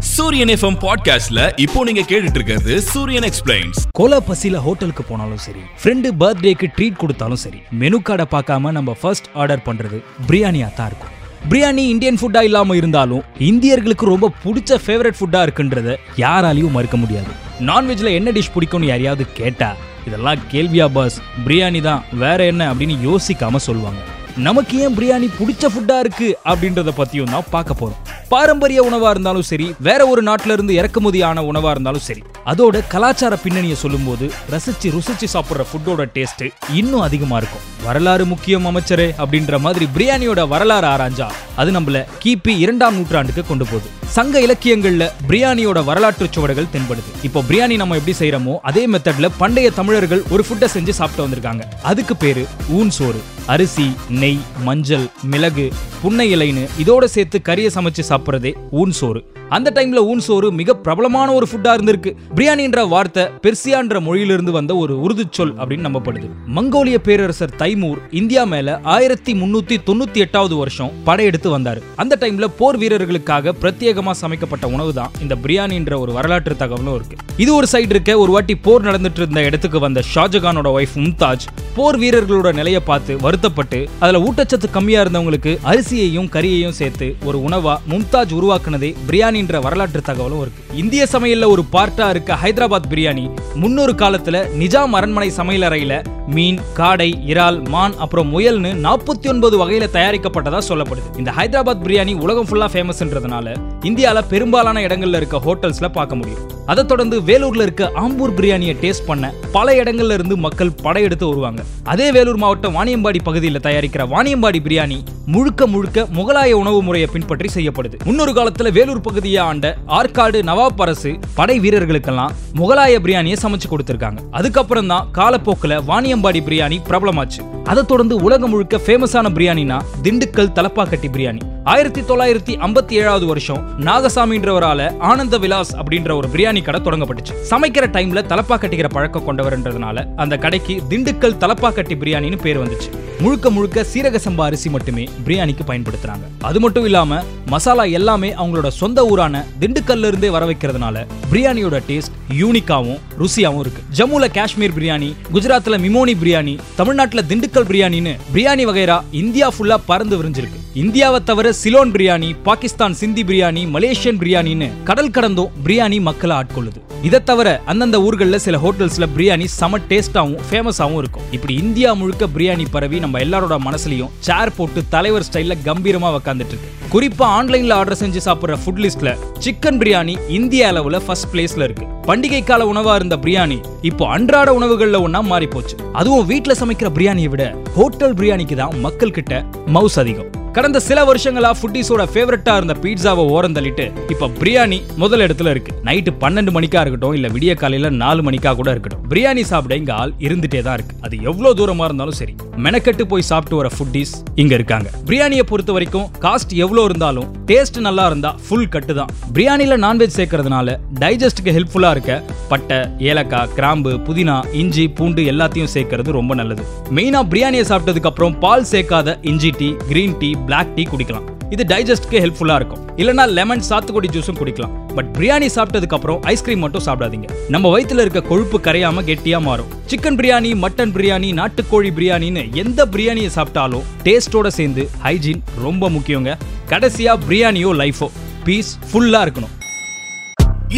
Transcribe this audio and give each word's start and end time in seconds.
சூரியன் 0.00 0.48
எஃப்எம் 0.48 0.76
பாட்காஸ்ட்ல 0.82 1.52
இப்போ 1.56 1.84
நீங்க 1.84 2.00
கேட்டுட்டு 2.00 2.34
இருக்கிறது 2.34 2.82
சூரியன் 2.82 3.24
எக்ஸ்பிளைன்ஸ் 3.24 3.78
கோலா 3.92 4.18
பசியில 4.28 4.56
ஹோட்டலுக்கு 4.56 5.02
போனாலும் 5.02 5.36
சரி 5.36 5.60
ஃப்ரெண்டு 5.82 6.08
பர்த்டேக்கு 6.08 6.66
ட்ரீட் 6.76 6.96
கொடுத்தாலும் 6.96 7.36
சரி 7.36 7.60
மெனு 7.72 7.98
கார்டை 8.02 8.26
பார்க்காம 8.30 8.70
நம்ம 8.70 8.96
ஃபர்ஸ்ட் 9.00 9.28
ஆர்டர் 9.34 9.62
பண்றது 9.66 10.02
பிரியாணியா 10.28 10.74
தான் 10.74 10.86
இருக்கும். 10.86 11.14
பிரியாணி 11.48 11.78
இந்தியன் 11.78 12.16
ஃபுட்டா 12.16 12.42
இல்லாம 12.42 12.76
இருந்தாலும் 12.76 13.22
இந்தியர்களுக்கு 13.38 14.06
ரொம்ப 14.06 14.32
பிடிச்ச 14.44 14.78
ஃபேவரட் 14.86 15.18
ஃபுட்டா 15.20 15.42
இருக்குன்றத 15.42 15.96
யாராலையும் 16.16 16.70
மறுக்க 16.70 16.96
முடியாது. 16.96 17.32
நான்வெஜ்ல 17.60 18.14
என்ன 18.14 18.30
டிஷ் 18.30 18.54
பிடிக்கும்னு 18.54 18.86
யாரையாவது 18.86 19.26
கேட்டா 19.32 19.76
இதெல்லாம் 20.06 20.38
கேள்வியா 20.52 20.86
பாஸ் 20.86 21.20
பிரியாணி 21.46 21.80
தான் 21.80 22.04
வேற 22.12 22.44
என்ன 22.46 22.74
அப்படின்னு 22.74 22.96
யோசிக்காம 23.02 23.56
சொல்லுவாங்க. 23.56 23.98
நமக்கு 24.36 24.78
ஏன் 24.78 24.94
பிரியாணி 24.94 25.30
பிடிச்ச 25.40 25.66
ஃபுட்டா 25.74 25.98
இருக்கு 25.98 26.38
அப்படின்றத 26.44 26.92
பத்தியும் 26.96 27.24
தான் 27.24 27.44
பார்க்க 27.50 27.74
போறோம். 27.74 28.17
பாரம்பரிய 28.32 28.80
உணவா 28.88 29.10
இருந்தாலும் 29.10 29.46
சரி 29.48 29.66
வேற 29.86 30.00
ஒரு 30.06 30.22
நாட்டுல 30.22 30.54
இருந்து 30.56 30.72
இறக்குமதியான 30.80 31.42
உணவா 31.50 31.70
இருந்தாலும் 31.70 32.04
சரி 32.06 32.22
அதோட 32.50 32.82
கலாச்சார 32.88 33.34
பின்னணியை 33.36 33.76
சொல்லும்போது 33.82 34.26
ரசிச்சு 34.52 34.88
ருசிச்சு 34.94 35.26
சாப்பிடுற 35.34 35.64
ஃபுட்டோட 35.70 36.04
டேஸ்ட் 36.16 36.44
இன்னும் 36.80 37.04
அதிகமா 37.06 37.36
இருக்கும். 37.36 37.64
வரலாறு 37.84 38.24
முக்கியம் 38.24 38.66
அமைச்சரே 38.70 39.08
அப்படின்ற 39.22 39.60
மாதிரி 39.66 39.88
பிரியாணியோட 39.94 40.48
வரலாறு 40.48 40.86
ஆராய்ஞ்சா 40.86 41.28
அது 41.56 41.72
நம்மள 41.78 42.04
கிபி 42.24 42.54
இரண்டாம் 42.64 42.96
நூற்றாண்டுக்கு 42.96 43.44
கொண்டு 43.46 43.64
போகுது. 43.64 43.88
சங்க 44.16 44.40
இலக்கியங்கள்ல 44.46 45.06
பிரியாணியோட 45.28 45.78
வரலாற்று 45.84 46.28
சுவடுகள் 46.30 46.72
தென்படுது. 46.74 47.10
இப்போ 47.22 47.42
பிரியாணி 47.48 47.76
நம்ம 47.76 47.96
எப்படி 48.02 48.16
செய்யறோமோ 48.22 48.56
அதே 48.62 48.84
மெத்தட்ல 48.86 49.30
பண்டைய 49.38 49.70
தமிழர்கள் 49.70 50.22
ஒரு 50.30 50.44
ஃபுட்டை 50.48 50.70
செஞ்சு 50.76 50.90
சாப்பிட்டு 51.00 51.26
வந்திருக்காங்க. 51.26 51.64
அதுக்கு 51.82 52.16
பேரு 52.16 52.44
ஊன் 52.68 52.90
சோறு. 52.90 53.22
அரிசி 53.52 53.86
நெய் 54.22 54.40
மஞ்சள் 54.64 55.04
மிளகு 55.32 55.66
புன்னை 56.02 56.24
இலைன்னு 56.34 56.64
இதோட 56.82 57.04
சேர்த்து 57.04 57.38
கறியை 57.48 57.70
சமைச்சு 57.76 58.02
சாப்பிட்றதே 58.08 58.52
ஊன் 58.70 58.90
சோறு. 58.90 59.20
அந்த 59.48 59.68
டைம்ல 59.74 60.00
ஊன் 60.10 60.20
சோறு 60.24 60.48
மிக 60.52 60.74
பிரபலமான 60.74 61.32
ஒரு 61.32 61.46
ஃபுட்டா 61.50 61.70
இருந்திருக்கு. 61.76 62.10
பிரியாணின்ற 62.36 62.88
வார்த்தை 62.88 63.22
பெர்சியான்ற 63.44 64.00
மொழியிலிருந்து 64.00 64.52
வந்த 64.52 64.76
ஒரு 64.76 64.94
உருது 65.00 65.24
சொல் 65.30 65.54
அப்படின்னு 65.54 65.86
நம்பப்படுது. 65.88 66.28
மங்கோலிய 66.56 66.98
பேரரசர் 67.06 67.54
தைமூர் 67.56 67.98
இந்தியா 68.10 68.44
மேல 68.44 68.80
ஆயிரத்தி 68.96 69.34
முன்னூத்தி 69.34 69.78
தொண்ணூத்தி 69.86 70.20
எட்டாவது 70.24 70.56
வருஷம் 70.56 70.92
படையெடுத்து 71.04 71.58
வந்தாரு. 71.58 71.82
அந்த 71.96 72.18
டைம்ல 72.20 72.48
போர் 72.58 72.78
வீரர்களுக்காக 72.78 73.54
பிரத்யேகமா 73.62 74.14
சமைக்கப்பட்ட 74.22 74.66
உணவு 74.66 74.94
தான் 74.94 75.10
இந்த 75.20 75.36
பிரியாணின்ற 75.44 75.98
ஒரு 76.00 76.12
வரலாற்று 76.12 76.56
தகவலும் 76.56 76.94
இருக்கு. 76.94 77.16
இது 77.36 77.54
ஒரு 77.54 77.66
சைடு 77.72 77.92
இருக்க 77.96 78.18
ஒரு 78.18 78.30
வாட்டி 78.30 78.54
போர் 78.54 78.86
நடந்துட்டு 78.90 79.22
இருந்த 79.24 79.42
இடத்துக்கு 79.42 79.78
வந்த 79.78 80.02
ஷாஜகானோட 80.14 80.70
ஒய்ஃப் 80.78 80.96
மும்தாஜ் 80.96 81.48
போர் 81.74 81.98
வீரர்களோட 81.98 82.54
நிலையை 82.54 82.80
பார்த்து 82.80 83.12
வருத்தப்பட்டு 83.38 83.88
அதுல 83.98 84.18
ஊட்டச்சத்து 84.26 84.70
கம்மியா 84.70 85.02
இருந்தவங்களுக்கு 85.02 85.52
அரிசியையும் 85.70 86.30
கறியையும் 86.34 86.76
சேர்த்து 86.78 87.16
ஒரு 87.24 87.38
உணவா 87.38 87.74
மும்தாஜ் 87.90 88.32
உருவாக்குனதே 88.38 88.90
பிரியாணின்ற 89.08 89.60
வரலாற்று 89.60 90.00
தகவலும் 90.00 90.40
இருக்கு. 90.40 90.62
இந்திய 90.74 91.06
சமையல்ல 91.12 91.48
ஒரு 91.48 91.64
பார்ட்டா 91.72 92.08
இருக்க 92.10 92.38
ஹைதராபாத் 92.42 92.90
பிரியாணி 92.90 93.24
முன்னொரு 93.54 93.92
காலத்துல 93.92 94.42
நிஜாம் 94.62 94.96
அரண்மனை 95.00 95.30
சமையலறையில 95.36 96.02
மீன் 96.26 96.60
காடை 96.76 97.10
இறால் 97.26 97.68
மான் 97.68 97.96
அப்புறம் 97.96 98.38
முயல்னு 98.38 98.72
நாற்பத்தி 98.86 99.28
ஒன்பது 99.28 99.56
வகையில 99.64 99.88
தயாரிக்கப்பட்டதா 99.92 100.62
சொல்லப்படுது. 100.68 101.10
இந்த 101.18 101.30
ஹைதராபாத் 101.30 101.84
பிரியாணி 101.86 102.20
உலகம் 102.20 102.46
ஃபுல்லா 102.46 102.68
ஃபேமஸ்ன்றதுனால 102.74 103.56
இந்தியால 103.82 104.26
பெரும்பாலான 104.28 104.80
இடங்கள்ல 104.80 105.16
இருக்க 105.16 105.42
ஹோட்டல்ஸ்ல 105.46 105.88
பார்க்க 105.88 106.16
முடியும். 106.16 106.57
அதை 106.70 106.82
தொடர்ந்து 106.84 107.16
வேலூர்ல 107.28 107.66
இருக்க 107.66 107.84
ஆம்பூர் 107.94 108.34
பிரியாணியை 108.38 108.74
டேஸ்ட் 108.82 109.06
பண்ண 109.06 109.32
பல 109.52 109.74
இடங்கள்ல 109.82 110.16
இருந்து 110.18 110.36
மக்கள் 110.36 110.72
படையெடுத்து 110.82 111.26
வருவாங்க. 111.28 111.62
அதே 111.84 112.12
வேலூர் 112.12 112.36
மாவட்டம் 112.36 112.74
வாணியம்பாடி 112.76 113.20
பகுதியில் 113.24 113.60
தயாரிக்கிற 113.60 114.04
வாணியம்பாடி 114.14 114.60
பிரியாணி 114.66 114.98
முழுக்க 115.26 115.66
முழுக்க 115.66 116.06
முகலாய 116.18 116.52
உணவு 116.52 116.82
முறையை 116.82 117.08
பின்பற்றி 117.12 117.48
செய்யப்படுது. 117.54 117.96
முன்னொரு 118.04 118.32
காலத்துல 118.32 118.72
வேலூர் 118.72 119.00
பகுதியை 119.00 119.42
ஆண்ட 119.42 119.76
ஆற்காடு 119.86 120.40
நவாப் 120.50 120.82
அரசு 120.86 121.18
படை 121.34 121.60
வீரர்களுக்கெல்லாம் 121.60 122.34
முகலாய 122.54 123.00
பிரியாணியை 123.04 123.36
சமைச்சு 123.42 123.68
கொடுத்திருக்காங்க. 123.70 124.18
அதுக்கப்புறம் 124.30 124.86
தான் 124.86 125.08
காலப்போக்கில் 125.12 125.80
வாணியம்பாடி 125.90 126.42
பிரியாணி 126.48 126.78
பிரபலமாச்சு. 126.88 127.42
அதை 127.70 127.82
தொடர்ந்து 127.84 128.16
உலகம் 128.16 128.50
முழுக்க 128.50 128.76
ஃபேமஸான 128.76 129.26
பிரியாணினா 129.36 129.78
திண்டுக்கல் 130.02 130.52
தலப்பாக்கட்டி 130.58 131.08
பிரியாணி. 131.14 131.40
ஆயிரத்தி 131.64 132.00
தொள்ளாயிரத்தி 132.00 132.52
ஐம்பத்தி 132.66 132.94
ஏழாவது 133.00 133.26
வருஷம் 133.26 133.62
நாகசாமின்றவரால 133.80 134.98
ஆனந்த 134.98 135.38
விலாஸ் 135.38 135.72
அப்படின்ற 135.76 136.14
ஒரு 136.14 136.28
பிரியாணி 136.28 136.62
கடை 136.62 136.80
தொடங்கப்பட்டுச்சு. 136.80 137.34
சமைக்கிற 137.50 137.86
டைம்ல 137.96 138.22
தலப்பா 138.32 138.56
கட்டிக்கிற 138.58 138.88
பழக்கம் 138.88 139.26
கொண்டவர்ன்றதுனால 139.28 140.06
அந்த 140.16 140.36
கடைக்கு 140.36 140.82
திண்டுக்கல் 140.88 141.38
தலப்பா 141.44 141.70
கட்டி 141.74 141.96
பிரியாணின்னு 141.96 142.38
பேர் 142.42 142.62
வந்துச்சு. 142.62 142.90
முழுக்க 143.20 143.50
முழுக்க 143.50 143.86
சீரக 143.94 144.20
சம்பா 144.24 144.40
அரிசி 144.40 144.70
மட்டுமே 144.70 145.08
பிரியாணிக்கு 145.26 145.66
பயன்படுத்துறாங்க. 145.66 146.26
அது 146.40 146.60
மட்டும் 146.60 146.84
இல்லாம 146.84 147.22
மசாலா 147.52 147.84
எல்லாமே 147.98 148.30
அவங்களோட 148.34 148.68
சொந்த 148.68 149.04
ஊரான 149.04 149.44
திண்டுக்கல்ல 149.60 150.06
இருந்தே 150.06 150.30
வர 150.30 150.46
வைக்கிறதுனால 150.46 151.06
பிரியாணியோட 151.32 151.80
டேஸ்ட் 151.88 152.16
யூனிக்காவும் 152.40 152.98
ருசியாவும் 153.18 153.60
இருக்கு. 153.60 153.82
ஜம்முல 153.98 154.30
காஷ்மீர் 154.30 154.74
பிரியாணி 154.78 155.14
குஜராத்ல 155.32 155.78
மிமோனி 155.84 156.14
பிரியாணி 156.22 156.58
தமிழ்நாட்டுல 156.76 157.22
திண்டுக்கல் 157.28 157.68
பிரியாணின்னு 157.70 158.14
பிரியாணி 158.34 158.66
வகைரா 158.70 158.98
இந்தியா 159.12 159.52
ஃபுல்லா 159.58 159.78
பறந்து 159.86 160.22
விரிஞ்சிருக்கு. 160.22 160.60
இந்தியாவை 160.74 161.20
தவிர 161.24 161.52
சிலோன் 161.52 161.92
பிரியாணி 161.92 162.36
பாகிஸ்தான் 162.42 162.92
சிந்தி 162.92 163.22
பிரியாணி 163.22 163.64
மலேசியன் 163.76 164.18
பிரியாணின்னு 164.18 164.70
கடல் 164.84 165.10
கடந்தும் 165.10 165.50
பிரியாணி 165.64 166.00
மக்களை 166.00 166.36
ஆட்கொள்ளுது. 166.36 166.80
இதை 167.06 167.18
தவிர 167.28 167.48
அந்தந்த 167.70 167.96
ஊர்களில் 168.06 168.42
சில 168.44 168.56
ஹோட்டல்ஸில் 168.62 169.06
பிரியாணி 169.16 169.44
செம 169.56 169.78
டேஸ்ட்டாகவும் 169.90 170.40
ஃபேமஸாகவும் 170.46 170.98
இருக்கும். 171.02 171.26
இப்படி 171.36 171.54
இந்தியா 171.64 171.90
முழுக்க 172.00 172.26
பிரியாணி 172.36 172.64
பரவி 172.74 172.98
நம்ம 173.04 173.20
எல்லாரோட 173.24 173.56
மனசுலையும் 173.66 174.10
சேர் 174.28 174.52
போட்டு 174.56 174.80
தலைவர் 174.94 175.26
ஸ்டைலில் 175.28 175.62
கம்பீரமாக 175.68 176.18
உக்காந்துட்டு 176.20 176.54
இருக்கு 176.54 176.72
குறிப்பாக 176.94 177.36
ஆன்லைனில் 177.38 177.74
ஆர்டர் 177.76 178.00
செஞ்சு 178.00 178.22
சாப்பிட்ற 178.26 178.56
ஃபுட் 178.62 178.82
லிஸ்ட்டில் 178.84 179.12
சிக்கன் 179.44 179.78
பிரியாணி 179.82 180.16
இந்திய 180.38 180.68
அளவில் 180.72 180.98
ஃபர்ஸ்ட் 181.06 181.30
பிளேஸில் 181.34 181.64
இருக்கு. 181.68 181.86
பண்டிகை 182.08 182.42
கால 182.50 182.66
உணவாக 182.72 182.98
இருந்த 183.00 183.18
பிரியாணி 183.24 183.58
இப்போ 183.90 184.04
அன்றாட 184.16 184.48
உணவுகளில் 184.58 185.02
ஒன்றா 185.06 185.22
மாறி 185.32 185.48
போச்சு 185.54 185.76
அதுவும் 186.00 186.28
வீட்டில் 186.32 186.60
சமைக்கிற 186.62 186.90
பிரியாணியை 186.98 187.30
விட 187.34 187.46
ஹோட்டல் 187.78 188.16
பிரியாணிக்கு 188.20 188.58
தான் 188.62 188.76
மக்கள் 188.86 189.16
கிட்ட 189.18 189.44
மவுஸ் 189.76 190.00
அதிகம். 190.04 190.30
கடந்த 190.58 190.80
சில 190.80 191.04
வருஷங்களா 191.04 191.50
ஃபுட்டிஸோட 191.58 192.02
ஃபேவரட்டா 192.12 192.56
இருந்த 192.56 192.74
பீட்சாவை 192.84 193.24
ஓரம் 193.34 193.54
தள்ளிட்டு 193.56 193.84
இப்ப 194.12 194.28
பிரியாணி 194.38 194.78
முதல் 194.96 195.20
இடத்துல 195.20 195.50
இருக்கு. 195.50 195.72
நைட்டு 195.86 196.10
பன்னெண்டு 196.22 196.52
மணிக்கா 196.56 196.80
இருக்கட்டும் 196.80 197.12
இல்ல 197.12 197.28
விடிய 197.28 197.54
காலையில 197.54 197.90
நாலு 197.90 198.22
மணிக்கா 198.22 198.54
கூட 198.54 198.70
இருக்கட்டும். 198.70 199.02
பிரியாணி 199.10 199.40
சாப்பிட 199.40 199.76
இங்க 199.76 199.92
ஆள் 199.94 200.12
இருந்துட்டே 200.26 200.62
தான் 200.62 200.74
இருக்கு. 200.74 200.94
அது 201.00 201.16
எவ்வளவு 201.22 201.56
தூரமா 201.58 201.84
இருந்தாலும் 201.84 202.16
சரி. 202.20 202.34
மெனக்கெட்டு 202.66 203.02
போய் 203.02 203.22
சாப்பிட்டு 203.22 203.56
வர 203.56 203.70
ஃபுட்டிஸ் 203.76 204.14
இங்க 204.34 204.54
இருக்காங்க. 204.54 204.88
பிரியாணியை 205.10 205.42
பொறுத்த 205.42 205.72
வரைக்கும் 205.72 206.08
காஸ்ட் 206.24 206.54
எவ்வளவு 206.64 206.84
இருந்தாலும் 206.84 207.28
டேஸ்ட் 207.50 207.78
நல்லா 207.78 208.06
இருந்தா 208.06 208.32
ஃபுல் 208.48 208.68
கட்டு 208.68 208.94
தான். 208.94 209.12
பிரியாணியில 209.34 209.78
நான்வெஜ் 209.86 210.16
சேர்க்கறதுனால 210.18 210.76
டைஜஸ்டுக்கு 211.00 211.54
ஹெல்ப்ஃபுல்லா 211.58 211.90
இருக்க 211.90 212.22
பட்டை 212.48 212.80
ஏலக்காய் 212.98 213.48
கிராம்பு 213.54 213.94
புதினா 214.08 214.44
இஞ்சி 214.52 214.88
பூண்டு 214.88 215.22
எல்லாத்தையும் 215.34 215.72
சேர்க்கறது 215.76 216.18
ரொம்ப 216.18 216.34
நல்லது. 216.34 216.62
மெயினா 216.98 217.22
பிரியாணியை 217.34 217.64
சாப்பிட்டதுக்கு 217.72 218.12
அப்புறம் 218.12 218.38
பால் 218.38 218.68
சேர்க்காத 218.74 219.18
இஞ்சி 219.22 219.50
tea 219.50 219.70
green 219.88 220.18
tea 220.18 220.32
black 220.48 220.74
tea 220.74 220.84
குடிக்கலாம். 220.90 221.26
இது 221.54 221.62
டைஜஸ்ட்க்கு 221.64 222.18
ஹெல்ப்ஃபுல்லாக 222.24 222.58
இருக்கும். 222.60 222.82
இல்லைனா 222.96 223.24
லெமன் 223.28 223.62
சாத்துக்குடி 223.68 224.08
ஜூஸும் 224.14 224.38
குடிக்கலாம். 224.40 224.74
பட் 224.94 225.08
பிரியாணி 225.18 225.48
சாப்பிட்டதுக்கு 225.56 225.96
அப்புறம் 225.96 226.22
ஐஸ்கிரீம் 226.22 226.58
மட்டும் 226.58 226.84
சாப்பிடாதீங்க. 226.86 227.28
நம்ம 227.48 227.70
வயிற்றுல 227.72 228.04
இருக்க 228.04 228.20
கொழுப்பு 228.22 228.58
கரையாம 228.58 229.02
கெட்டியா 229.10 229.40
மாறும். 229.40 229.66
சிக்கன் 229.90 230.18
பிரியாணி 230.20 230.50
மட்டன் 230.64 230.94
பிரியாணி 230.96 231.30
நாட்டுக்கோழி 231.40 231.90
பிரியாணின்னு 231.98 232.44
எந்த 232.62 232.86
பிரியாணியை 232.86 233.30
சாப்பிட்டாலும் 233.36 233.84
டேஸ்டோட 234.04 234.46
சேர்ந்து 234.58 234.84
ஹைஜீன் 235.04 235.42
ரொம்ப 235.66 235.90
முக்கியங்க. 235.96 236.32
கடைசியா 236.72 237.14
பிரியாணியோ 237.28 237.72
லைஃபோ 237.82 238.08
பீஸ் 238.44 238.72
ஃபுல்லா 238.90 239.22
இருக்கணும். 239.26 239.54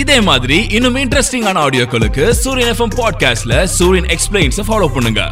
இதே 0.02 0.20
மாதிரி 0.30 0.58
இன்னும் 0.70 0.96
இன்ட்ரெஸ்டிங்கான 0.96 1.60
ஆடியோக்களுக்கு 1.66 2.30
சூரியன் 2.42 2.74
எஃப்எம் 2.74 2.98
பாட்காஸ்ட்ல 3.00 3.64
சூரியன் 3.78 4.10
எக்ஸ்பிளைன்ஸ் 4.16 4.60
ஃபாலோ 4.68 4.88
பண்ணுங்க. 4.96 5.22